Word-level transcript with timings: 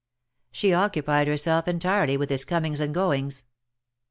She 0.51 0.73
occupied 0.73 1.27
herself 1.27 1.67
entirely 1.67 2.17
with 2.17 2.31
his 2.31 2.43
comings 2.43 2.81
and 2.81 2.91
goings. 2.91 3.43